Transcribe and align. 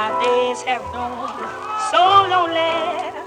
My 0.00 0.08
days 0.24 0.62
have 0.62 0.80
grown 0.92 1.28
so 1.92 2.00
lonely. 2.32 3.19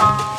啦。 0.00 0.30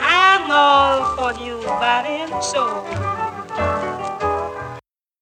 I'm 0.00 0.50
all 0.50 1.14
for 1.14 1.32
you, 1.44 1.60
body 1.62 2.22
and 2.24 2.42
soul. 2.42 2.93